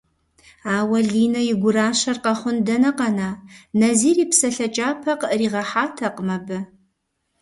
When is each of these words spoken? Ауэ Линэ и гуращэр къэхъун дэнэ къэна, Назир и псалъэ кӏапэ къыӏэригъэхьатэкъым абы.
Ауэ 0.77 0.99
Линэ 1.11 1.41
и 1.51 1.53
гуращэр 1.61 2.17
къэхъун 2.23 2.57
дэнэ 2.67 2.91
къэна, 2.97 3.29
Назир 3.79 4.17
и 4.23 4.25
псалъэ 4.29 4.67
кӏапэ 4.75 5.11
къыӏэригъэхьатэкъым 5.19 6.29
абы. 6.37 6.59